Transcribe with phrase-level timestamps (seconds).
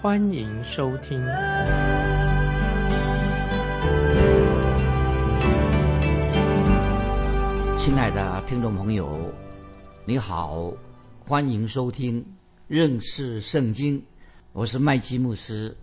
[0.00, 1.18] 欢迎收听。
[7.76, 9.34] 亲爱的听众朋友，
[10.04, 10.72] 你好。
[11.26, 12.24] 欢迎收听
[12.68, 14.00] 认识圣经，
[14.52, 15.76] 我是麦基牧师，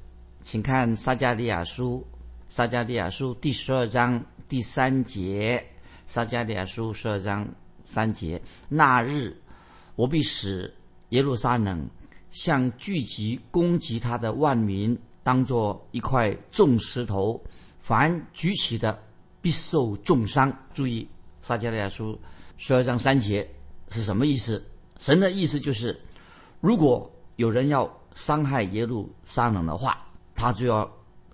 [0.44, 2.02] 请看撒加利亚书，
[2.48, 5.62] 撒加利亚书第十二章第三节，
[6.08, 7.46] 撒加利亚书十二章
[7.84, 9.36] 三节，那日
[9.98, 10.74] 我必使
[11.10, 11.86] 耶路撒冷
[12.36, 17.42] 像聚集攻击他的万民，当作一块重石头，
[17.80, 19.02] 凡举起的
[19.42, 20.52] 必受重伤。
[20.74, 21.08] 注意
[21.42, 22.20] 撒迦利亚书
[22.58, 23.50] 十二章三节
[23.88, 24.62] 是什么意思？
[25.00, 25.98] 神的意思就是，
[26.60, 30.06] 如果有人要伤害耶路撒冷的话，
[30.36, 30.92] 他就要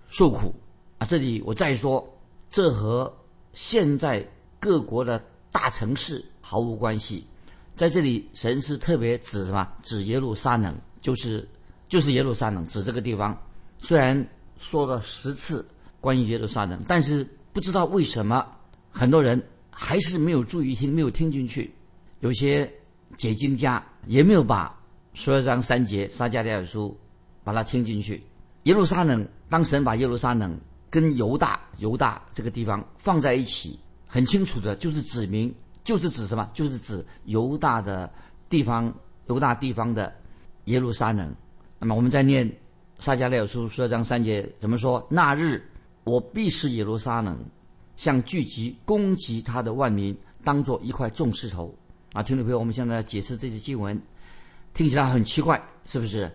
[0.07, 0.53] 受苦
[0.99, 1.07] 啊！
[1.07, 2.07] 这里我再说，
[2.47, 3.11] 这和
[3.53, 4.23] 现在
[4.59, 5.19] 各国的
[5.51, 7.25] 大城市毫无关系。
[7.75, 9.67] 在这里，神是特别指什么？
[9.81, 11.47] 指耶路撒冷，就是
[11.89, 13.37] 就是耶路撒冷，指这个地方。
[13.79, 14.25] 虽然
[14.57, 15.65] 说了十次
[15.99, 18.47] 关于耶路撒冷，但是不知道为什么
[18.89, 21.73] 很多人还是没有注意听，没有听进去。
[22.19, 22.71] 有些。
[23.17, 24.73] 解经家也没有把
[25.13, 26.97] 十二章三节撒加利亚书
[27.43, 28.23] 把它听进去。
[28.63, 30.57] 耶路撒冷，当神把耶路撒冷
[30.89, 33.77] 跟犹大、犹大这个地方放在一起，
[34.07, 36.49] 很清楚的就是指明，就是指什么？
[36.53, 38.09] 就是指犹大的
[38.49, 38.91] 地方，
[39.27, 40.11] 犹大地方的
[40.65, 41.33] 耶路撒冷。
[41.79, 42.49] 那么我们在念
[42.99, 45.05] 撒加利亚书十二章三节怎么说？
[45.09, 45.61] 那日
[46.03, 47.43] 我必使耶路撒冷
[47.95, 51.73] 像聚集攻击他的万民，当做一块重石头。
[52.13, 53.99] 啊，听众朋友，我们现在解释这些经文，
[54.73, 56.31] 听起来很奇怪，是不是？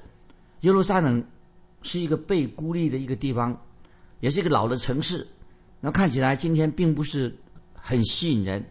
[0.60, 1.22] 耶路撒冷
[1.82, 3.56] 是一个被孤立的一个地方，
[4.20, 5.26] 也是一个老的城市。
[5.80, 7.36] 那看起来今天并不是
[7.74, 8.64] 很吸引人。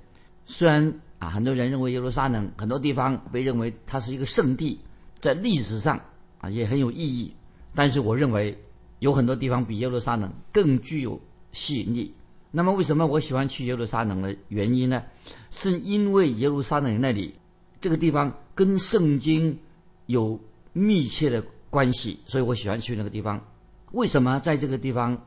[0.46, 4.80] 虽然啊，很多人认为耶路撒冷很多地方被认为它是一个圣地，
[5.26, 6.00] 在历史上
[6.40, 7.34] 啊也很有意义。
[7.74, 8.58] 但是我认为
[9.00, 11.20] 有很多地方比耶路撒冷更具有
[11.52, 12.14] 吸引力。
[12.52, 15.04] 那么，为什么我喜欢去耶路撒冷的原因呢？
[15.52, 17.36] 是因为耶路撒冷那里
[17.82, 19.58] 这个地方跟圣经
[20.06, 20.40] 有
[20.72, 23.44] 密切的关系，所以我喜欢去那个地方。
[23.92, 25.22] 为什么在这个地方，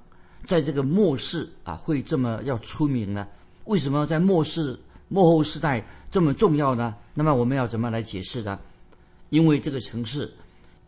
[0.44, 3.28] 在这个末世啊会这么要出名呢？
[3.64, 4.78] 为什么在末世
[5.08, 6.96] 末后时代这么重要呢？
[7.12, 8.58] 那么我们要怎么来解释呢？
[9.30, 10.32] 因为这个城市，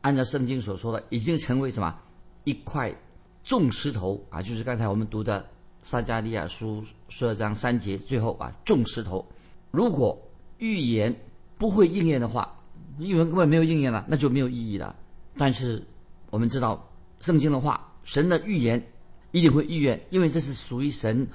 [0.01, 1.95] 按照圣经所说的，已经成为什么
[2.45, 2.95] 一块
[3.43, 5.47] 重石头啊，就是刚才我们读的。
[5.83, 9.27] 撒加利亚书十二章三节，最后啊，重石头。
[9.71, 10.21] 如果
[10.59, 11.11] 预言
[11.57, 12.55] 不会应验的话，
[12.99, 14.95] 预言根本没有应验了，那就没有意义了。
[15.39, 15.83] 但是
[16.29, 16.87] 我们知道，
[17.23, 18.87] 圣经的话，神的预言
[19.31, 21.27] 一定会预言，因为这是属于神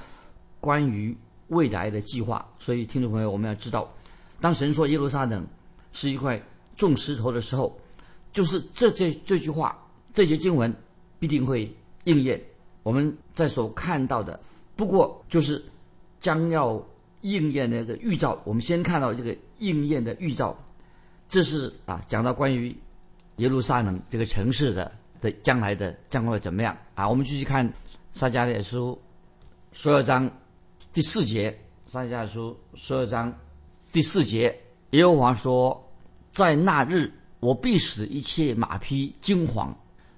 [0.59, 1.17] 关于
[1.47, 2.47] 未来的计划。
[2.59, 3.91] 所以，听众朋友，我们要知道，
[4.39, 5.43] 当神说耶路撒冷
[5.91, 6.39] 是一块
[6.75, 7.77] 种石头的时候，
[8.33, 9.77] 就是这这这句话，
[10.13, 10.73] 这些经文
[11.19, 12.41] 必定会应验。
[12.83, 14.39] 我们在所看到的，
[14.75, 15.63] 不过就是
[16.19, 16.81] 将要
[17.21, 18.39] 应验的那个预兆。
[18.43, 20.55] 我们先看到这个应验的预兆，
[21.29, 22.75] 这是啊，讲到关于
[23.37, 27.09] 耶路撒冷这个城市的的将来的将会怎么样啊？
[27.09, 27.67] 我们继续看
[28.13, 28.99] 撒迦利亚书
[29.71, 30.29] 十二章
[30.93, 31.57] 第四节，
[31.87, 33.33] 撒迦利亚书十二章
[33.91, 34.55] 第四节，
[34.91, 35.83] 耶和华说
[36.35, 37.09] ：“在那日，
[37.39, 39.73] 我必使一切马匹惊惶，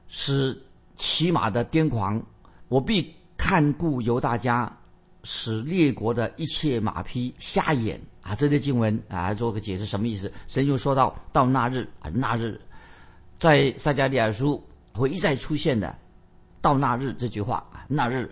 [0.07, 0.59] 使
[0.95, 2.21] 骑马的癫狂。”
[2.69, 4.75] 我必看顾犹大家，
[5.23, 8.35] 使列国的一切马匹瞎眼啊！
[8.35, 10.33] 这些经文啊，做个解释，什么意思？
[10.47, 12.59] 神就说到：到那日啊，那日，
[13.37, 14.61] 在撒迦利亚书
[14.91, 15.95] 会一再出现的
[16.61, 17.85] “到那日”这句话啊。
[17.87, 18.29] 那日，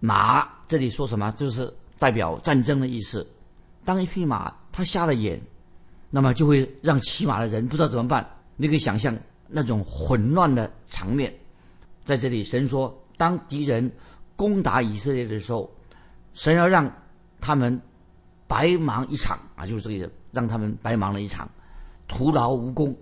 [0.00, 1.30] 马这里说什么？
[1.38, 3.26] 就是代表战争的意思。
[3.84, 5.40] 当一匹马它瞎了眼，
[6.10, 8.28] 那么就会让骑马的人不知道怎么办。
[8.56, 9.16] 你可以想象
[9.48, 11.32] 那种混乱的场面。
[12.04, 12.94] 在这里，神说。
[13.16, 13.92] 当敌人
[14.34, 15.70] 攻打以色列的时候，
[16.32, 16.90] 神要让
[17.38, 17.78] 他们
[18.46, 21.46] 白忙一场啊，就是这个，让他们白忙了一场，
[22.08, 22.96] 徒劳无功。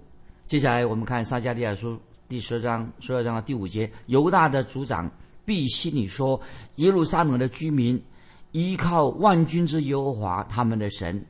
[0.44, 1.96] 接下来我们看撒迦利亚书
[2.28, 5.08] 第十章十二章的第五节：犹大的族长
[5.44, 6.40] 必心里说，
[6.74, 8.02] 耶路撒冷的居民
[8.50, 11.24] 依靠万军之耶和华他们的神，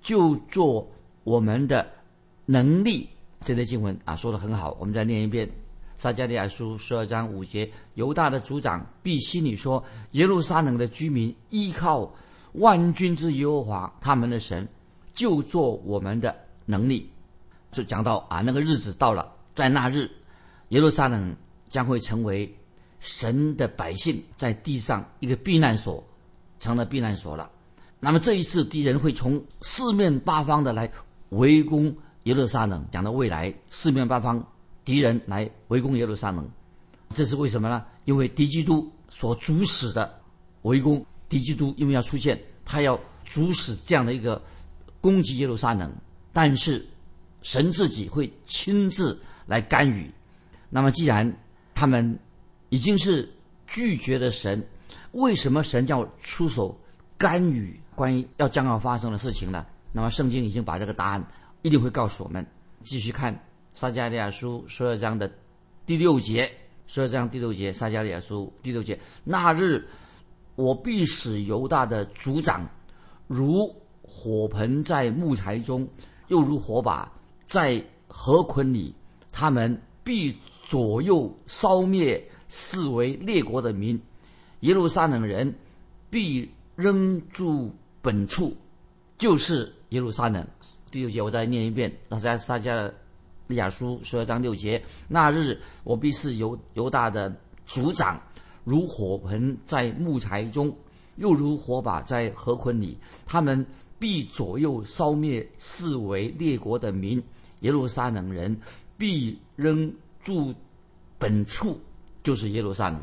[0.00, 0.84] 就做
[1.24, 1.90] 我们的
[2.46, 3.08] 能力。
[3.44, 5.50] 这类经文啊，说的很好，我们再念一遍。
[5.96, 12.12] 撒加利亚书十二章五节，犹大的族长必心里说：耶路撒冷的居民依靠
[12.52, 14.66] 万军之耶和华他们的神，
[15.12, 16.34] 就做我们的
[16.66, 17.10] 能力。
[17.72, 20.10] 就讲到啊，那个日子到了，在那日，
[20.68, 21.34] 耶路撒冷
[21.68, 22.52] 将会成为
[23.00, 26.04] 神的百姓在地上一个避难所，
[26.60, 27.50] 成了避难所了。
[27.98, 30.90] 那么这一次敌人会从四面八方的来
[31.32, 34.42] 围攻耶路撒冷，讲到未来四面八方。
[34.84, 36.44] 敌人来围攻耶路撒冷，
[37.14, 37.84] 这是为什么呢？
[38.04, 40.12] 因为敌基督所主使的
[40.62, 44.42] 围攻，敌基督因为要出现，他要主使这样的一个
[45.00, 45.88] 攻击耶路撒冷，
[46.32, 46.84] 但是
[47.42, 50.10] 神自己会亲自来干预。
[50.68, 51.32] 那么既然
[51.74, 52.18] 他们
[52.70, 53.32] 已经是
[53.68, 54.60] 拒绝了神，
[55.12, 56.76] 为什么神要出手
[57.16, 59.64] 干预关于要将要发生的事情呢？
[59.92, 61.24] 那么圣经已经把这个答案
[61.62, 62.44] 一定会告诉我们。
[62.82, 63.38] 继续看。
[63.74, 65.32] 撒加利亚书十二章的
[65.86, 66.52] 第六节，
[66.86, 69.82] 十二章第六节，撒加利亚书第六节，那日
[70.56, 72.68] 我必使犹大的族长
[73.26, 75.88] 如火盆在木材中，
[76.28, 77.10] 又如火把
[77.46, 78.94] 在河捆里，
[79.30, 80.36] 他们必
[80.66, 83.98] 左右烧灭四围列国的民，
[84.60, 85.54] 耶路撒冷人
[86.10, 86.46] 必
[86.76, 88.54] 仍住本处，
[89.16, 90.46] 就是耶路撒冷。
[90.90, 92.92] 第六节我再念一遍，大家撒加。
[93.48, 97.30] 利亚书十二章六节，那日我必是犹犹大的
[97.66, 98.18] 族长，
[98.64, 100.74] 如火盆在木材中，
[101.16, 102.96] 又如火把在河捆里。
[103.26, 103.66] 他们
[103.98, 107.22] 必左右烧灭四围列国的民，
[107.60, 108.58] 耶路撒冷人
[108.96, 109.92] 必仍
[110.22, 110.54] 住
[111.18, 111.78] 本处，
[112.22, 112.98] 就是耶路撒冷。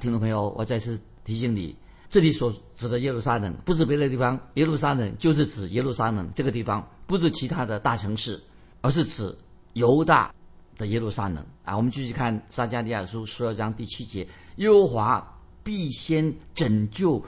[0.00, 1.76] 听众朋友，我再次提醒你，
[2.12, 8.38] 这里所指的耶路撒冷，不是别的地方，耶路撒冷就是指耶路撒冷这个地方，不是其他的大城市，
[8.82, 9.34] 而是指。
[9.72, 10.30] 犹大
[10.76, 17.24] 的耶路撒冷啊，我们继续看撒迦利亚书十二章第七节：耶和华必先拯救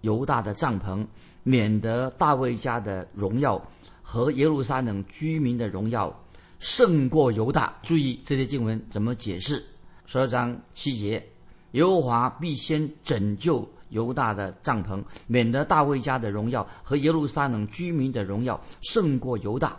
[0.00, 1.06] 犹大的帐篷，
[1.44, 3.64] 免得大卫家的荣耀
[4.02, 6.12] 和耶路撒冷居民的荣耀
[6.58, 7.78] 胜过犹大。
[7.84, 9.64] 注意这些经文怎么解释？
[10.06, 11.24] 十二章七节：
[11.70, 19.76] 耶和华必先拯救犹大的帐篷，免得大卫家的荣耀和耶路撒冷居民的荣耀胜过犹大。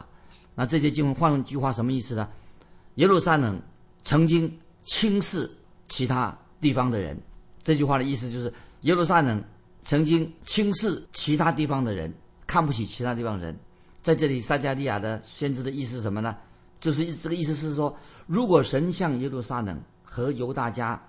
[0.55, 2.27] 那这些经文换句话什么意思呢？
[2.95, 3.61] 耶路撒冷
[4.03, 4.51] 曾经
[4.83, 5.49] 轻视
[5.87, 7.19] 其他地方的人，
[7.63, 8.51] 这句话的意思就是
[8.81, 9.43] 耶路撒冷
[9.83, 12.13] 曾经轻视其他地方的人，
[12.47, 13.55] 看不起其他地方人。
[14.01, 16.35] 在这里，撒加利亚的先知的意思是什么呢？
[16.79, 17.95] 就是这个意思是说，
[18.25, 21.01] 如果神向耶路撒冷和犹大家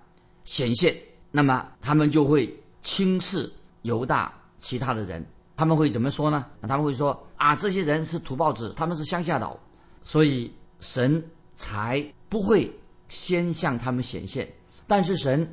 [0.43, 0.95] 显现，
[1.31, 2.51] 那么他们就会
[2.81, 5.25] 轻视犹大其他的人。
[5.55, 6.45] 他们会怎么说呢？
[6.61, 9.57] 他们会说啊，这些人是土包子，他们是乡下佬，
[10.03, 10.49] 所以
[10.79, 11.21] 神
[11.57, 12.71] 才不会
[13.09, 14.49] 先向他们显现。
[14.87, 15.45] 但是神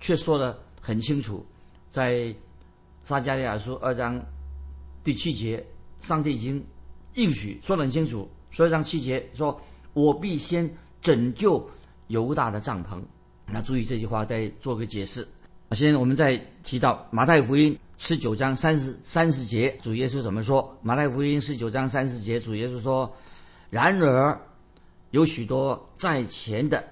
[0.00, 1.44] 却说得很清楚，
[1.90, 2.34] 在
[3.04, 4.18] 撒加利亚书二章
[5.04, 5.62] 第七节，
[6.00, 6.64] 上帝已经
[7.14, 8.26] 应许说得很清楚。
[8.50, 9.60] 所以章七节说
[9.92, 10.68] ：“我必先
[11.02, 11.68] 拯救
[12.08, 12.98] 犹大的帐篷。”
[13.46, 15.26] 那注意这句话，再做个解释。
[15.74, 17.78] 先我们再提到马太福音。
[18.02, 20.74] 十九章三十三十节，主耶稣怎么说？
[20.80, 23.14] 马太福音十九章三十节，主耶稣说
[23.68, 24.40] ：“然而
[25.10, 26.82] 有许多在前的，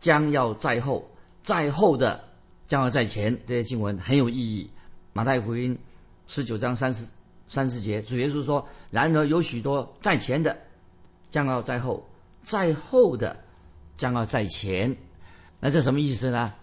[0.00, 1.04] 将要在后；
[1.42, 2.24] 在后的，
[2.66, 4.70] 将要在前。”这些经文很有意义。
[5.12, 5.78] 马太福音
[6.26, 7.04] 十九章三十
[7.46, 10.56] 三十节，主耶稣说：“然而有许多在前的，
[11.28, 12.02] 将要在后；
[12.42, 13.38] 在后的，
[13.98, 14.96] 将要在前。”
[15.60, 16.54] 那这什么意思呢？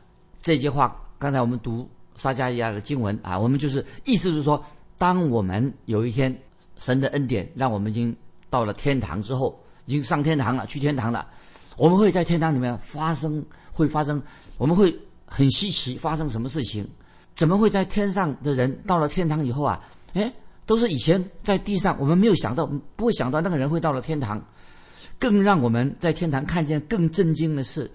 [0.42, 1.88] 这句话刚才我们读。
[2.18, 4.64] 撒加利亚的经文啊，我们就是意思是说，
[4.98, 6.34] 当我们有一天
[6.78, 8.16] 神的恩典让我们已经
[8.50, 9.54] 到了天堂之后，
[9.84, 11.28] 已经上天堂了，去天堂了，
[11.76, 14.24] 我们会在天堂里面发生，会发生，
[14.58, 16.88] 我们会很稀奇，发生什么事情？
[17.36, 19.78] 怎么会在天上的人到了天堂以后啊？
[20.14, 20.34] 哎，
[20.66, 24.42] 都是以前在地上，我们没有想到，不会想到那个人会到了天堂。
[25.20, 27.92] 更让我们在天堂看见更震惊的是。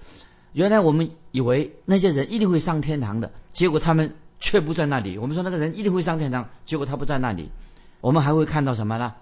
[0.52, 5.16] 原来我们以为那些人一定会上天堂的，结果他们却不在那里。
[5.16, 7.48] 我们说那个人一定会上天堂，结果他不在那里。
[8.00, 9.14] 我们还会看到什么呢？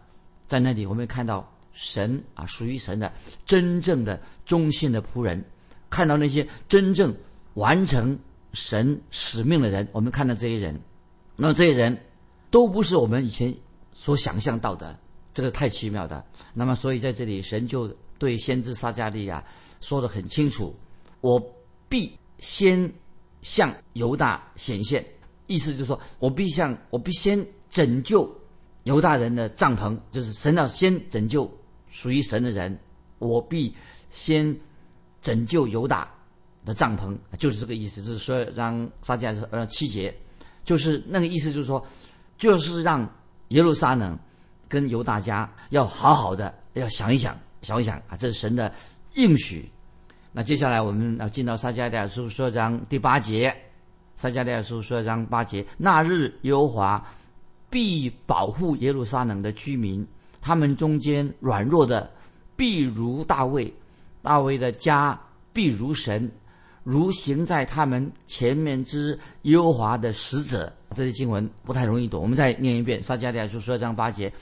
[0.47, 3.13] 在那里，我们看到神啊，属于神的
[3.45, 5.45] 真正的忠信的仆人，
[5.91, 7.15] 看到那些真正
[7.55, 8.19] 完成
[8.53, 9.87] 神使命的人。
[9.93, 10.81] 我们看到这些人，
[11.37, 11.99] 那么这些人
[12.51, 13.55] 都不是我们以前
[13.93, 14.99] 所想象到的，
[15.35, 16.25] 这个太奇妙的。
[16.55, 19.45] 那么，所以在这里，神就对先知撒加利亚
[19.81, 20.75] 说的很清楚。
[21.21, 21.41] 我
[21.89, 22.93] 必先
[23.43, 25.05] 向犹大显现，
[25.47, 28.31] 意思就是说我必向我必先拯救
[28.85, 31.51] 犹大人的帐篷，就是神要先拯救
[31.89, 32.79] 属于神的人，
[33.19, 33.75] 我必
[34.11, 34.55] 先
[35.21, 36.09] 拯救犹大，
[36.65, 40.15] 的帐篷，就是这个意思，就是说让撒迦利呃七节，
[40.65, 41.85] 就是那个意思，就是说，
[42.37, 43.09] 就是让
[43.49, 44.19] 耶路撒冷
[44.69, 48.73] 跟犹大家要好好的要想一想，想一想啊，这是神的
[49.15, 49.69] 应许。
[50.39, 53.53] 那接下来我们要进到撒迦利亚书说章第八节，
[54.15, 57.05] 撒迦利亚书说章八节，那日耶和华
[57.69, 60.07] 必保护耶路撒冷的居民，
[60.41, 62.09] 他们中间软弱的
[62.55, 63.75] 必如大卫，
[64.23, 65.21] 大卫的家
[65.53, 66.31] 必如神，
[66.85, 70.73] 如行在他们前面之耶和华的使者。
[70.95, 74.33] 这些经文不太容易懂，我们再念一遍撒迦利亚书说章八节，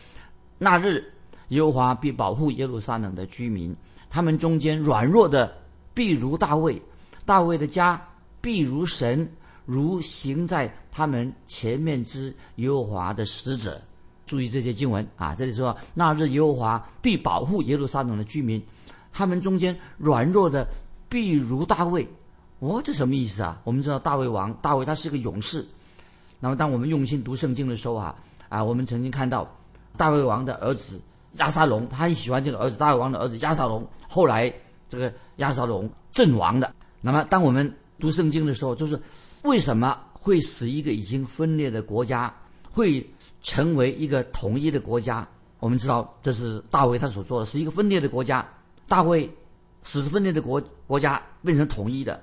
[0.59, 1.03] 那日
[1.49, 3.75] 耶和华必保护耶路撒冷的居民，
[4.11, 5.51] 他们中间软弱的。
[5.97, 6.81] 必如大卫，
[7.25, 7.99] 大卫的家
[8.43, 9.27] 必如神，
[9.65, 13.81] 如行在他们前面之耶和华的使者。
[14.27, 15.35] 注意这些经文啊！
[15.35, 18.63] 这里说那日耶和华必保护耶路撒冷的居民，
[19.11, 20.69] 他们中间软弱的
[21.09, 22.07] 必如大卫。
[22.59, 23.59] 哦，这什么意思啊？
[23.65, 25.65] 我们知道大卫王，大卫他是个勇士。
[26.41, 28.15] 那么当我们用心读圣经的时候啊，
[28.51, 29.51] 啊，我们曾经看到
[29.97, 31.01] 大卫王的儿子
[31.39, 34.53] 亚沙龙，他很喜欢这个儿子大卫王的儿子亚沙龙，后来。
[34.89, 36.75] 这个亚沙龙阵亡的。
[37.01, 39.01] 那么，当我们读圣经的时候，就是
[39.43, 42.35] 为什么会使一个已经分裂的国家
[42.71, 43.09] 会
[43.43, 45.27] 成为一个统一的国家？
[45.61, 48.47] 我们知道，这是大卫他所做的，是一个分裂的国家。
[48.89, 49.31] 大卫
[49.83, 52.21] 使分裂的国国家变成统一的。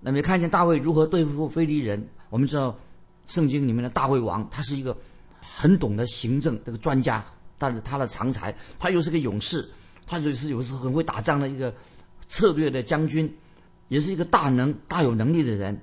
[0.00, 2.04] 那么，看见大卫如何对付非利人？
[2.30, 2.76] 我们知道，
[3.26, 4.96] 圣经里面的大卫王，他是一个
[5.40, 7.24] 很懂得行政这个专家，
[7.58, 9.68] 但是他的长才，他又是个勇士，
[10.06, 11.72] 他就是有时候很会打仗的一个。
[12.26, 13.32] 策略的将军，
[13.88, 15.80] 也是一个大能、大有能力的人。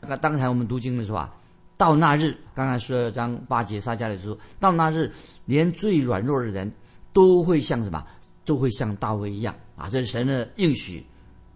[0.00, 1.34] 那刚才我们读经的时候啊，
[1.76, 5.10] 到那日，刚刚十二章八节撒迦的时候，到那日，
[5.44, 6.70] 连最软弱的人
[7.12, 8.04] 都会像什么？
[8.44, 9.88] 都会像大卫一样啊！
[9.88, 11.02] 这是神的应许。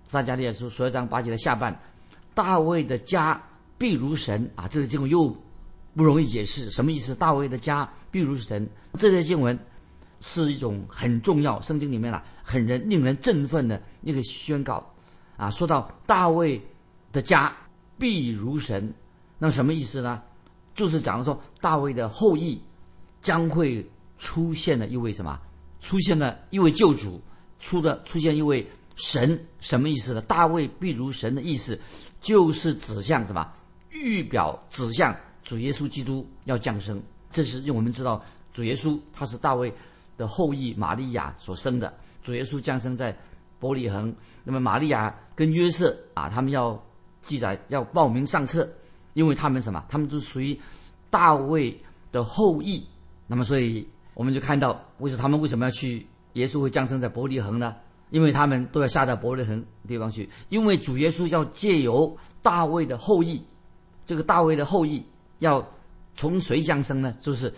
[0.07, 1.79] 撒迦利亚书十二章八节的下半，
[2.33, 3.39] 大卫的家
[3.77, 4.67] 必如神啊！
[4.69, 5.29] 这个经文又
[5.95, 7.15] 不容易解释，什么意思？
[7.15, 9.59] 大卫的家必如神，这些经文。
[10.21, 14.85] 是一种很重要，圣经里面啊，很人令人振奋的一个宣告，
[15.37, 16.61] 啊，说到大卫
[17.13, 17.57] 的家
[17.99, 18.93] 必如神，
[19.39, 20.23] 那么什么意思呢？
[20.75, 22.61] 就是讲说大卫的后裔
[23.21, 23.85] 将会
[24.19, 25.39] 出现了一位什么？
[25.81, 27.21] 出现了一位救主，
[27.61, 30.21] 出的出现一位神，什么意思呢？
[30.23, 31.79] 大卫必如神的意思，
[32.21, 33.49] 就是指向什么？
[33.91, 38.21] 预表指向主耶稣基督要降生，这是因为我们知道
[38.53, 39.73] 主耶稣他是大卫。
[40.19, 41.91] 的后裔玛利亚所生的
[42.23, 43.17] 主耶稣降生在
[43.59, 46.79] 伯利恒，那么玛利亚跟约瑟啊，他们要
[47.23, 48.69] 记载要报名上册，
[49.15, 49.83] 因为他们什么？
[49.89, 50.59] 他们都属于
[51.09, 51.81] 大卫
[52.13, 52.87] 的后裔。
[53.27, 56.07] 那么，所以我们就看到，为什么他们为什么要去？
[56.35, 57.75] 耶稣会降生在伯利恒呢？
[58.11, 63.43] 因为他们都要下到伯利恒地方去，因为主耶稣要借由大卫的后裔，
[64.07, 65.05] 这个大卫的后裔
[65.41, 65.67] 要
[66.15, 67.15] 从谁降生呢？
[67.21, 67.53] 就是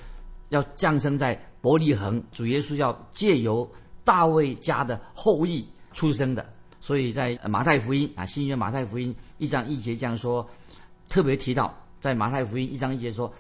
[0.50, 1.37] 要降生在。
[1.62, 3.71] 伯利恒，主耶稣要借由
[4.02, 10.49] 大卫家的后裔出生的，所以在马太福音啊，新约马太福音一章一节这样说，
[11.11, 13.30] 特别提到在马太福音一章一节说，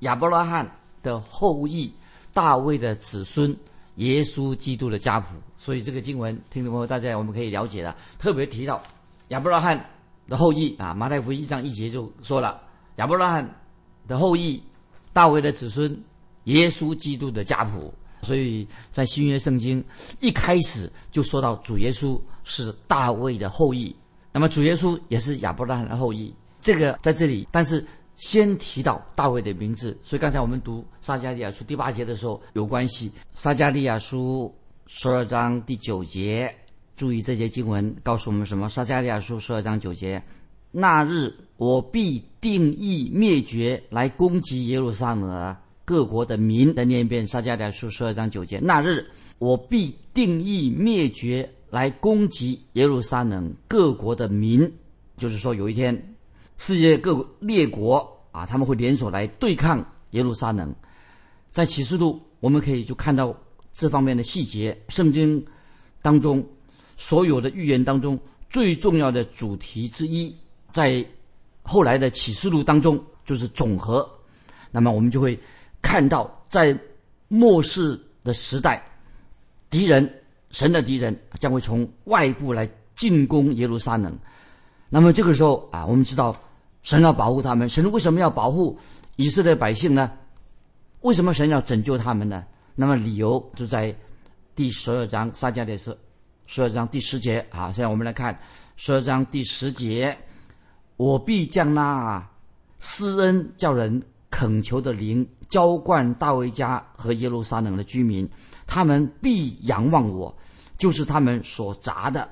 [0.00, 0.68] 亚伯拉罕
[1.04, 1.88] 的后裔，
[2.34, 3.56] 大卫的子孙，
[3.94, 5.36] 耶稣基督的家谱。
[5.56, 8.82] 所以这个经文，听众朋友大家我们可以了解了，特别提到
[9.28, 9.88] 亚伯拉罕
[10.26, 12.60] 的后裔啊，马太福音一章一节就说了，
[12.96, 13.48] 亚伯拉罕
[14.08, 14.60] 的后裔，
[15.12, 15.96] 大卫的子孙。
[16.48, 19.82] 耶稣基督的家谱，所以在新约圣经
[20.20, 23.94] 一开始就说到主耶稣是大卫的后裔，
[24.32, 26.34] 那么主耶稣也是亚伯拉罕的后裔。
[26.60, 27.84] 这个在这里，但是
[28.16, 33.10] 先提到大卫的名字，所以刚才我们读撒迦利亚书第八节的时候有关系。
[33.34, 34.52] 撒迦利亚书
[34.86, 36.52] 十二章第九节，
[36.96, 38.68] 注意这节经文告诉我们什么？
[38.68, 40.20] 撒迦利亚书十二章九节：
[40.72, 45.56] 那日我必定义灭绝来攻击耶路撒冷。
[45.88, 49.06] 各国的民，再念一遍《撒迦利亚书》十二章九节：那日
[49.38, 54.70] 我必定义灭绝来攻击耶路撒冷各国的民，
[55.16, 56.14] 就是说有一天，
[56.58, 60.74] 世界各列国啊，他们会联手来对抗耶路撒冷。
[61.52, 63.34] 在启示录，我们可以就看到
[63.72, 64.78] 这方面的细节。
[64.90, 65.42] 圣经
[66.02, 66.46] 当中
[66.98, 68.18] 所有的预言当中
[68.50, 70.36] 最重要的主题之一，
[70.70, 71.02] 在
[71.62, 74.06] 后来的启示录当中就是总和。
[74.70, 75.40] 那么我们就会。
[75.82, 76.78] 看到在
[77.28, 78.82] 末世的时代，
[79.70, 80.10] 敌人
[80.50, 84.18] 神的敌人将会从外部来进攻耶路撒冷。
[84.88, 86.34] 那么这个时候啊，我们知道
[86.82, 87.68] 神要保护他们。
[87.68, 88.78] 神为什么要保护
[89.16, 90.10] 以色列百姓呢？
[91.02, 92.44] 为什么神要拯救他们呢？
[92.74, 93.94] 那么理由就在
[94.54, 95.96] 第十二章撒迦利亚书
[96.46, 97.70] 十二章第十节啊。
[97.72, 98.36] 现在我们来看
[98.76, 100.16] 十二章第十节：
[100.96, 102.26] 我必将那
[102.78, 108.28] 施恩叫人恳求的灵浇灌大卫家和耶路撒冷的居民，
[108.66, 110.34] 他们必仰望我，
[110.76, 112.28] 就是他们所砸的，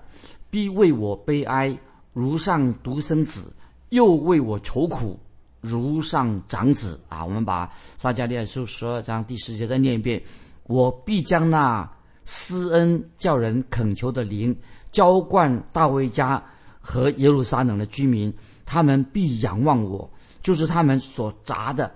[0.51, 1.77] 必为我悲哀，
[2.13, 3.51] 如上独生子；
[3.89, 5.19] 又为我愁苦，
[5.61, 7.01] 如上长子。
[7.09, 10.23] 啊，我们把撒迦利亚书十二章第十节再念一遍：
[10.65, 11.91] 我必将那
[12.25, 14.55] 施恩叫人恳求的灵
[14.91, 16.43] 浇灌大卫家
[16.81, 18.33] 和耶路撒冷的居民，
[18.65, 20.11] 他们必仰望我，
[20.43, 21.93] 就是他们所砸的，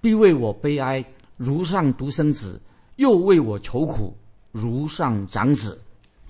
[0.00, 1.04] 必为我悲哀，
[1.36, 2.60] 如上独生子；
[2.96, 4.16] 又为我愁苦，
[4.52, 5.80] 如上长子。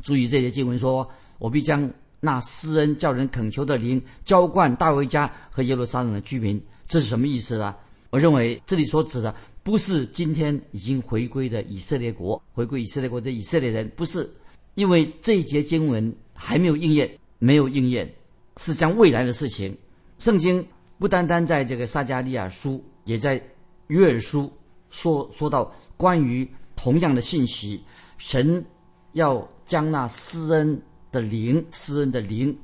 [0.02, 1.08] 注意这些经文说
[1.38, 7.74] ：“我必将那施恩叫人恳求的灵浇灌大卫家和耶路撒冷的居民。”这是什么意思呢？
[8.10, 14.30] 我认为这里所指的不是今天已经回归的以色列国，回归以色列国的以色列人，不是，
[14.74, 18.08] 因为这一节经文还没有应验，没有应验，
[18.58, 19.76] 是将未来的事情。
[20.20, 20.64] 圣经
[20.98, 23.42] 不单单在这个撒加利亚书，也在
[23.88, 24.52] 约书
[24.90, 27.82] 说说到关于同样的信息，
[28.18, 28.64] 神
[29.12, 32.56] 要将那施恩的灵，施恩的灵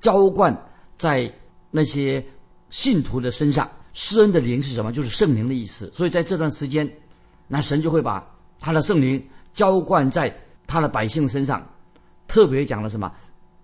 [0.00, 0.56] 浇灌
[0.96, 1.32] 在
[1.70, 2.24] 那些
[2.70, 3.70] 信徒的身上。
[3.94, 4.90] 施恩的灵是什么？
[4.90, 5.90] 就是圣灵的意思。
[5.92, 6.90] 所以在这段时间，
[7.46, 8.26] 那神就会把
[8.58, 10.34] 他的圣灵浇灌在
[10.66, 11.66] 他的百姓身上。
[12.26, 13.12] 特别讲了什么？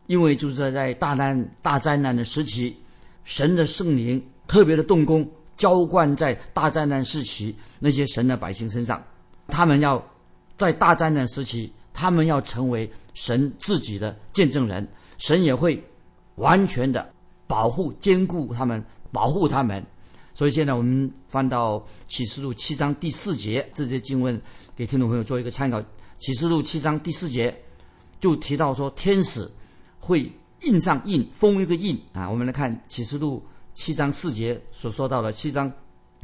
[0.06, 2.76] 因为就是在大难大灾难的时期，
[3.24, 5.26] 神的圣灵特别的动工，
[5.58, 9.02] 浇灌在大灾难时期那些神的百姓身上。
[9.48, 10.02] 他们要
[10.56, 14.86] 在大灾难时期，他们要成为神自己的见证人。
[15.18, 15.82] 神也会
[16.36, 17.12] 完全的
[17.46, 19.84] 保护、兼顾他们，保护他们。
[20.32, 24.40] 所以现在我们翻到启示录七章第四节，这些经文
[24.76, 25.82] 给听众朋友做一个参考。
[26.18, 27.52] 启示录七章第四节
[28.20, 29.50] 就提到说，天使
[29.98, 30.30] 会
[30.62, 32.30] 印上印，封一个印啊。
[32.30, 33.44] 我们来看启示录
[33.78, 35.72] 七章四节所说到的七章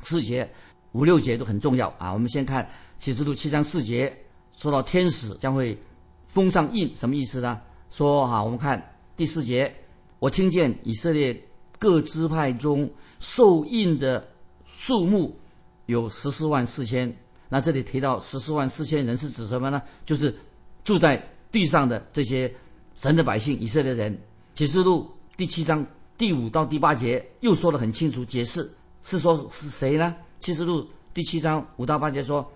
[0.03, 0.51] 四节
[0.91, 2.13] 五六节都很重要啊。
[2.13, 4.13] 我们先看启示录七章四节，
[4.57, 5.79] 说到天使将会
[6.27, 7.61] 封上印，什么意思呢？
[7.91, 9.73] 说哈，我们看第四节，
[10.19, 11.41] 我听见以色列。
[11.77, 14.27] 各支派中受印的
[14.65, 15.39] 数目
[15.85, 17.15] 有十四万四千。
[17.51, 19.83] 那这里提到十四万四千人是指什么呢？
[20.07, 20.35] 就是
[20.83, 22.51] 住在地上的这些
[22.95, 24.19] 神的百姓以色列人。
[24.55, 25.85] 启示录第七章
[26.17, 28.71] 第五到第八节又说得很清楚，解释
[29.03, 30.15] 是说是谁呢？
[30.39, 32.47] 启示录第七章五到八节说，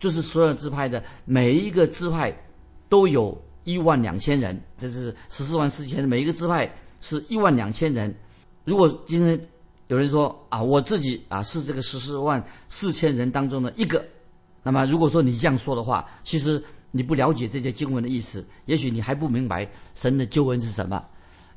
[0.00, 2.34] 就是所有支派的每一个支派
[2.88, 8.14] 都有一万两千人，这是十四万四千，每一个支派是一万两千人。
[8.64, 9.38] 如果今天
[9.88, 14.02] 有人说啊，我自己啊是这个十四万四千人当中的一个，
[14.62, 21.04] 那么如果说你这样说的话，其实你不了解这些经文的意思，也许你还不明白神的救恩是什么。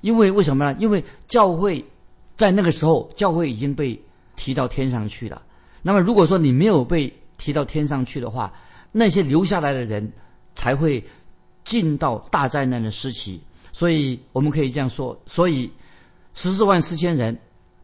[0.06, 0.78] 因为为什么呢？
[0.80, 1.84] 因为教会
[2.38, 4.00] 在那个时候，教会已经被
[4.36, 5.42] 提到天上去了。
[5.82, 8.54] 那么如果说你没有被提到天上去的话，
[8.92, 10.14] 那些留下来的人
[10.54, 11.04] 才会
[11.64, 13.42] 进到大灾难的时期。
[13.72, 15.72] 所以我们可以这样说，所以。
[16.38, 17.40] 十四万四千人，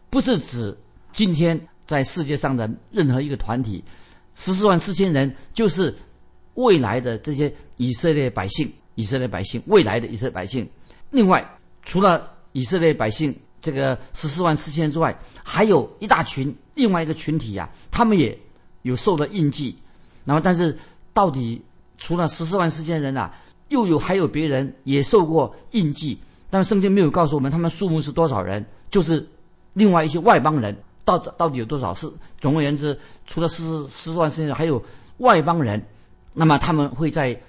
[0.10, 0.78] 不是指
[1.14, 3.82] 今天在世界上的任何一个团体。
[4.36, 5.96] 十四万四千人就是
[6.56, 10.70] 未来的这些以色列百姓，以色列百姓，未来的以色列百姓。
[11.12, 11.50] 另外，
[11.84, 18.38] 除了以色列百姓这个十四万四千人之外，还有一大群另外一个群体呀，他们也
[18.82, 19.76] 有受了印记。
[20.26, 20.78] 然后，但是
[21.14, 21.62] 到底
[21.98, 23.34] 除了十四万四千人啊，
[23.70, 26.20] 又有还有别人也受过印记。
[26.50, 29.28] 但是圣经没有告诉我们他们数目是多少人，就是
[29.74, 31.94] 另外一些外邦人，到到底有多少？
[31.94, 34.84] 是总而言之，除了十十四万四千人，还有
[35.18, 35.82] 外邦人。
[36.34, 37.40] 那么他们会在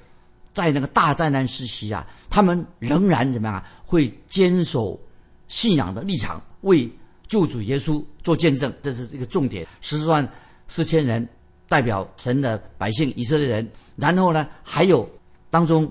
[0.53, 3.67] 在那个大灾难时期啊，他们仍然怎么样啊？
[3.85, 5.01] 会坚守
[5.49, 6.91] 信仰的立场，为
[7.29, 9.67] 救主耶稣做见证，这是一个重点。
[9.81, 10.29] 十四万
[10.67, 11.29] 四千人
[11.69, 15.09] 代表神的百姓以色列人，然后呢，还有
[15.51, 15.91] 当中。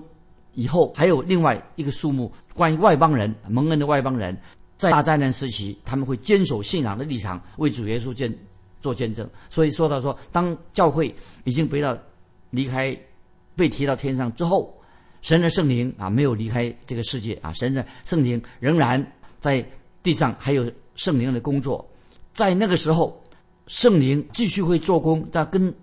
[0.54, 4.38] 以后还有另外一个数目，关于外邦人蒙恩的外邦人，
[4.76, 8.30] 在大灾难时期，他们会坚守信仰的立场，为主耶稣见
[8.82, 9.26] 做见证。
[9.48, 11.96] 所以说到说，当教会已经被到
[12.50, 12.94] 离开，
[13.56, 14.74] 被提到天上之后，
[15.20, 19.04] 神的圣灵啊没有离开这个世界啊，神的圣灵仍然
[19.40, 19.64] 在
[20.02, 21.88] 地上还有圣灵的工作，
[22.32, 23.22] 在那个时候，
[23.66, 25.74] 圣灵继续会做工，但跟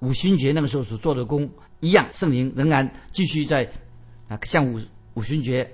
[0.00, 1.48] 五旬节那个时候所做的工
[1.80, 3.68] 一样，圣灵仍然继续在。
[4.28, 4.78] 啊，像五
[5.14, 5.66] 五旬节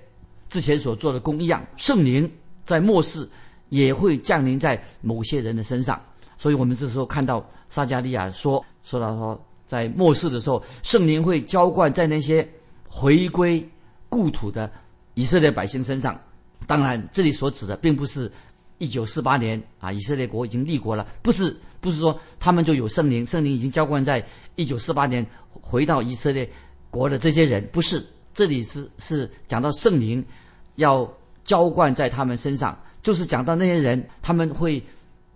[0.49, 2.31] 之前所做的工一样，圣灵
[2.65, 3.29] 在末世
[3.69, 6.01] 也会降临在某些人的身上。
[6.39, 12.49] 所以我们这时候看到撒加利亚说说，到说，在末世的时候，圣灵会浇灌在那些
[12.89, 13.67] 回归
[14.09, 14.71] 故土的
[15.15, 16.19] 以色列百姓身上。
[16.67, 18.31] 当然，这里所指的并不是
[18.79, 24.25] 一九四八年啊，以色列国已经立国了，不是，不是说他们就有圣灵，圣灵已经浇灌在
[24.55, 26.49] 一九四八年回到以色列
[26.91, 28.05] 国的这些人，不是。
[28.33, 30.25] 这里是是讲到圣灵
[30.75, 31.09] 要
[31.45, 34.83] 浇灌在他们身上，就是讲到那些人他们会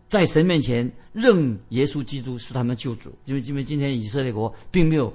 [0.08, 5.12] 在神面前认耶稣基督是他们救主，因为因为今天以色列国并没有，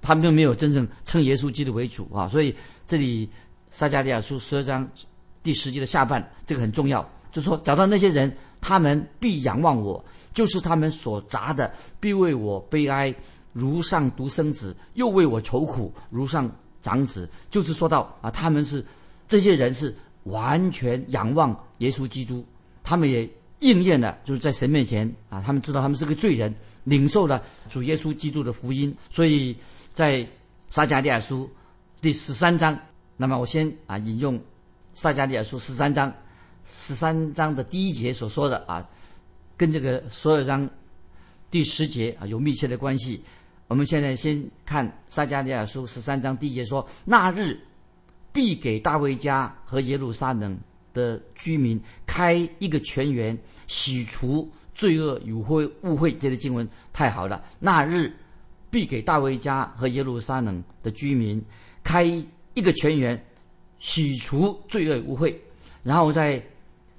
[0.00, 2.54] 他们并没有真正称耶稣基督为主啊，所以
[2.86, 3.28] 这里
[3.70, 4.88] 撒加利亚书十二章。
[5.44, 7.02] 第十节的下半，这个很重要，
[7.32, 13.12] 就是说，找到那些人，他们必仰望我，就是他们所砸的，必为我悲哀，
[13.52, 16.48] 如上独生子；又为我愁苦，如上
[16.80, 17.28] 长子。
[17.50, 18.84] 就是说到啊，他们是
[19.26, 22.46] 这些人是完全仰望耶稣基督，
[22.84, 23.28] 他们也
[23.62, 28.94] 应验了，就是在神面前啊，他们知道他们是个罪人，领受了主耶稣基督的福音。
[29.08, 29.56] 所以
[29.94, 30.26] 在
[30.68, 31.48] 撒迦利亚书
[32.00, 32.78] 第十三章，
[33.16, 34.38] 那么我先啊引用。
[34.94, 36.12] 撒迦利亚书十三章，
[36.66, 38.86] 十三章的第一节所说的啊，
[39.56, 40.68] 跟这个所有章
[41.50, 43.22] 第十节啊有密切的关系。
[43.68, 47.58] 我们现在先看撒迦利亚书十三章第一节说：“那日
[48.32, 50.58] 必给大卫家和耶路撒冷
[50.92, 57.42] 的居民开一个泉源，洗除罪恶与会误会。”这个经文太好了。
[57.58, 58.14] 那日
[58.70, 61.42] 必给大卫家和耶路撒冷的居民
[61.82, 63.22] 开一个泉源。
[63.84, 65.34] 洗除罪恶污秽，
[65.82, 66.40] 然后在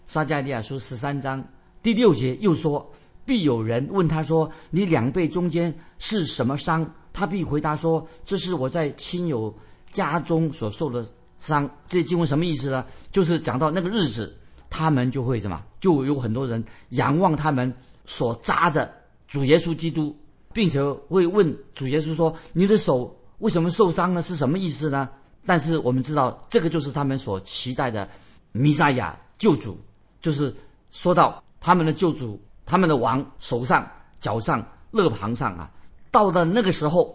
[0.06, 1.42] 撒迦利亚书十三章
[1.82, 2.86] 第六节又说：
[3.26, 9.56] 必有人问他说：“你两背中间是什么伤？”他必回答说：“这是我在亲友
[9.92, 11.08] 家中所受的
[11.46, 12.86] 伤。”这经文什么意思呢？
[13.12, 14.36] 就是讲到那个日子，
[14.70, 15.62] 他们就会什么？
[15.80, 17.72] 就有很多人仰望他们
[18.06, 18.92] 所扎的
[19.28, 20.16] 主耶稣基督，
[20.54, 24.22] 并且会问主耶稣说：“你的手为什么受伤呢？
[24.22, 25.10] 是什么意思呢？”
[25.46, 28.08] 但是我们知道，这个就是他们所期待的
[28.54, 29.78] 弥撒亚救主，
[30.22, 30.56] 就是
[30.90, 33.86] 说到他们的救主，他们的王手上、
[34.22, 35.70] 脚上、肋旁上啊，
[36.12, 37.14] 到了那个时候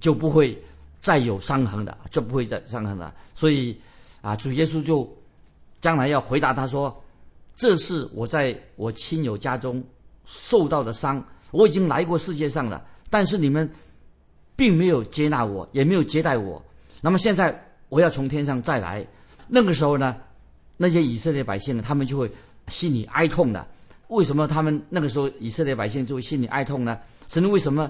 [0.00, 0.56] 就不会
[1.06, 3.14] 再有伤痕的，就不会再伤痕了。
[3.32, 3.80] 所以
[4.22, 5.08] 啊，主耶稣就
[5.80, 6.92] 将来要回答他说
[7.54, 9.80] ：“这是我在我亲友家中
[10.24, 13.70] 受到的伤，我已经来过世界上了，但是你们
[14.56, 16.60] 并没有接纳我，也没有接待我。”
[17.00, 17.56] 那么现在
[17.88, 19.06] 我要从天上再来，
[19.46, 20.16] 那个时候呢，
[20.76, 22.28] 那些以色列百姓呢，他们就会
[22.66, 23.64] 心里哀痛的。
[24.08, 26.98] 为什么他们那个时候以色列百姓就会心里哀痛呢？
[27.28, 27.88] 神为什么？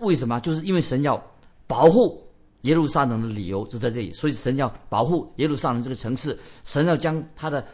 [0.00, 0.40] 为什么？
[0.40, 1.22] 就是因为神要
[1.66, 2.26] 保护
[2.62, 7.64] 耶路撒冷的理由就在这里，所以神要保护耶路撒冷这个城市，神要将他的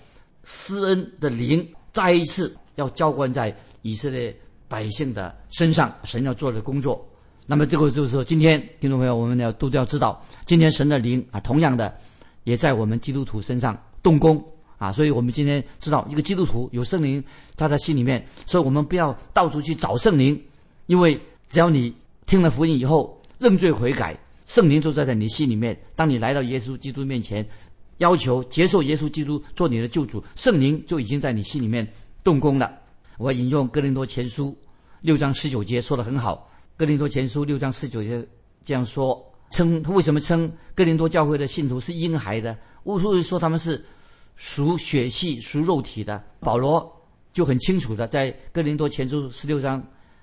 [0.44, 4.36] 施恩的灵再一次要浇灌在以色列
[4.68, 7.06] 百姓的身上，神要做的工作。
[7.46, 11.94] 那么这个就是说，今天听众朋友，我们要都要知道，今天神的灵啊，同样的
[12.44, 14.42] 也在我们基督徒身上动工
[14.78, 14.90] 啊。
[14.90, 17.22] 所以我们今天知道，一个基督徒有圣灵
[17.54, 20.42] 在他心里面，所以我们不要到处去找圣灵，
[20.86, 21.94] 因为只要你
[22.24, 25.78] 听了福音以后认罪悔改，圣灵就在在你心里面。
[25.96, 27.46] 当你来到耶稣基督面前，
[27.98, 31.86] 要求接受耶稣基督做你的救主，圣灵就已经在你心里面
[32.22, 32.72] 动工了。
[33.18, 34.56] 我引用哥林多前书
[35.00, 36.50] 六章十九节说的很好。
[36.76, 38.26] 哥林多前书六章十九节
[38.64, 42.58] 这样说：称他为什么称哥林多教会的信徒是婴孩的？
[42.82, 43.82] 为什么说他们是
[44.34, 46.20] 属血气、属肉体的？
[46.40, 46.92] 保罗
[47.32, 49.80] 就很清楚的在哥林多前书十六章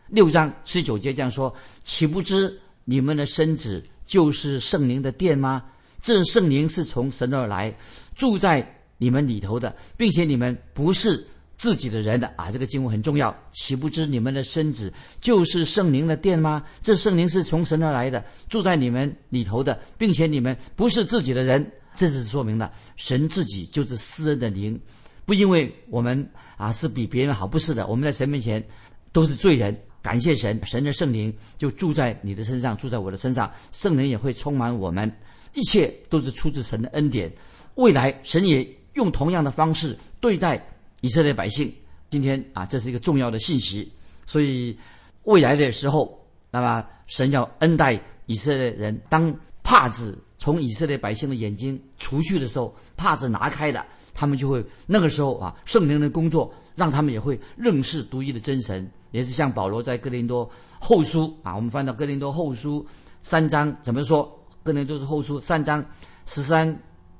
[0.10, 1.54] 六章十九节这样说：
[1.86, 3.82] 岂不知你们的身子
[4.12, 5.64] 就是圣灵的殿吗？
[6.02, 7.74] 这圣灵是从神而来，
[8.14, 11.26] 住在你们里头的，并且你们不是。
[11.62, 13.32] 自己的人的啊，这个经文很重要。
[13.52, 16.64] 岂不知你们的身子就是圣灵的殿吗？
[16.82, 21.72] 这圣灵是从神而来的，住在你们里头的，并且你们不是自己的人。
[21.94, 24.82] 这是说明了神自己就是私人的灵，
[25.24, 27.86] 不因为我们啊是比别人好，不是的。
[27.86, 28.66] 我们在神面前
[29.12, 35.12] 都是罪人，感谢神，神的圣灵就住在你的身上，住在我的身上，圣灵也会充满我们，
[35.54, 37.32] 一切都是出自神的恩典。
[37.76, 40.62] 未来神也用同样的方式对待。
[41.04, 41.74] 以色列百姓，
[42.12, 43.92] 今天啊，这是一个重要的信息。
[44.28, 44.78] 所以
[45.24, 46.16] 未来的时候，
[46.52, 49.02] 那么神要恩待以色列人。
[49.10, 53.84] 当帕子从以色列百姓的眼睛除去的时候，帕子拿开了，
[54.14, 58.88] 他们就会那个时候啊，圣灵的工作让他们也会认识独一的真神。
[59.12, 62.86] 也是像保罗在哥林多后书啊，我们翻到哥林多后书
[63.22, 64.30] 三章怎么说？
[64.64, 65.84] 哥林多是后书三章
[66.26, 66.76] 十三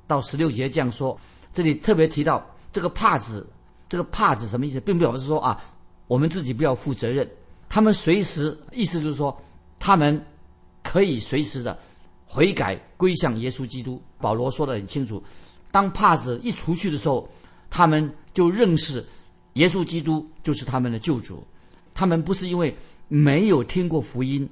[0.06, 1.18] 到十六节这样说。
[1.52, 3.46] 这里特别提到这个帕子。
[3.88, 4.80] 这个帕子什么意思？
[4.80, 5.62] 并不表示说啊，
[6.06, 7.30] 我们自己不要负责任。
[7.68, 9.38] 他们随时意思就是说，
[9.78, 10.18] 他们
[10.82, 11.78] 可以随时的
[12.24, 14.02] 悔改归向耶稣基督。
[14.18, 15.22] 保罗说的很清楚，
[15.70, 17.28] 当帕子一除去的时候，
[17.68, 19.04] 他们就认识
[19.54, 21.46] 耶稣基督就是他们的救主。
[21.94, 22.74] 他们不是因为
[23.08, 24.48] 没有听过福音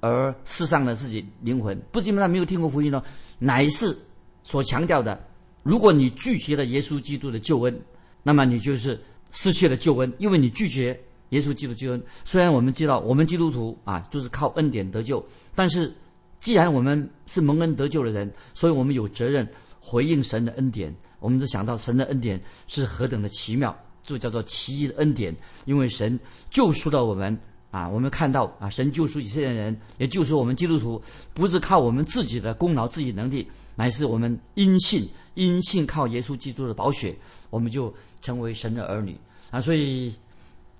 [0.00, 3.02] 而失丧了自己灵魂，不是因为他没有听过福音呢，
[3.38, 3.96] 乃是
[4.42, 5.18] 所强调的，
[5.62, 7.80] 如果你拒绝了耶稣基督的救恩，
[8.22, 9.00] 那么你就是
[9.30, 10.98] 失去了救恩，因为你拒绝
[11.30, 12.02] 耶稣基督救恩。
[12.24, 15.24] 虽然我们知道我们基督徒啊，就是靠恩典得救，
[15.54, 15.92] 但是
[16.38, 19.48] 既然我们是蒙恩得救的人，所以我们有责任
[19.80, 20.94] 回应神的恩典。
[21.20, 25.34] 我们就想到神的恩典是何等的奇妙，就叫做奇异的恩典，
[25.64, 26.18] 因为神
[26.50, 27.38] 救赎了我们。
[27.72, 37.16] 啊，我们看到啊，神救赎以色列人，也救赎我们基督徒，不是靠我们自己的功劳、自己能力，乃是我们因信，因信靠耶稣基督的宝血，
[37.48, 39.16] 我们就成为神的儿女
[39.50, 39.58] 啊。
[39.58, 40.14] 所以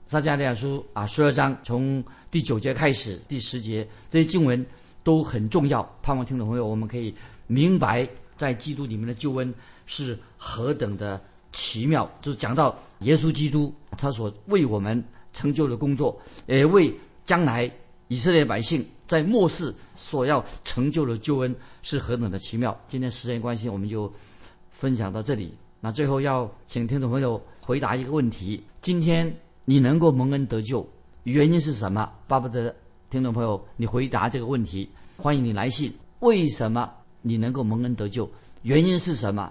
[0.07, 4.63] 撒迦利亚书啊，十二章从第九节开始，第十节这些经文
[5.03, 5.83] 都很重要。
[6.03, 7.15] 盼望听众朋友，我们可以
[7.47, 8.07] 明白，
[8.37, 9.55] 在基督里面的救恩
[9.87, 11.19] 是何等的
[11.53, 15.05] 奇妙，就是讲到耶稣基督他所为我们。
[15.35, 17.65] 成就的工作，也为将来
[18.09, 22.79] 以色列百姓在末世所要成就的救恩是何等的奇妙。
[22.87, 24.13] 今天时间关系，我们就
[24.69, 25.55] 分享到这里。
[25.81, 29.35] 那最后要请听众朋友回答一个问题：今天
[29.65, 30.87] 你能够蒙恩得救，
[31.23, 32.13] 原因是什么？
[32.29, 32.77] 巴不得
[33.09, 34.87] 听众朋友你回答这个问题。
[35.17, 38.31] 欢迎你来信，为什么你能够蒙恩得救？
[38.61, 39.51] 原因是什么？